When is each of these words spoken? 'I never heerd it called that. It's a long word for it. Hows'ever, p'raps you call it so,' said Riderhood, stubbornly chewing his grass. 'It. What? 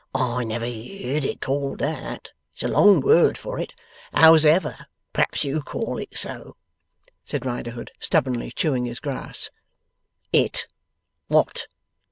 'I 0.15 0.45
never 0.45 0.65
heerd 0.65 1.23
it 1.25 1.41
called 1.41 1.77
that. 1.77 2.31
It's 2.53 2.63
a 2.63 2.67
long 2.67 3.01
word 3.01 3.37
for 3.37 3.59
it. 3.59 3.75
Hows'ever, 4.15 4.87
p'raps 5.13 5.43
you 5.43 5.61
call 5.61 5.99
it 5.99 6.17
so,' 6.17 6.55
said 7.23 7.45
Riderhood, 7.45 7.91
stubbornly 7.99 8.51
chewing 8.51 8.85
his 8.85 8.97
grass. 8.99 9.51
'It. 10.33 10.65
What? 11.27 11.67